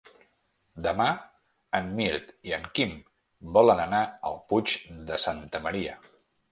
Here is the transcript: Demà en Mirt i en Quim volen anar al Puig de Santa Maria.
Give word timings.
Demà 0.87 1.05
en 1.81 1.91
Mirt 2.01 2.33
i 2.51 2.57
en 2.59 2.67
Quim 2.79 2.97
volen 3.59 3.87
anar 3.87 4.05
al 4.33 4.43
Puig 4.53 4.79
de 5.13 5.23
Santa 5.29 5.65
Maria. 5.69 5.99